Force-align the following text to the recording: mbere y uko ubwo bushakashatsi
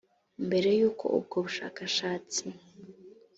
mbere 0.45 0.69
y 0.79 0.81
uko 0.89 1.05
ubwo 1.17 1.35
bushakashatsi 1.45 2.43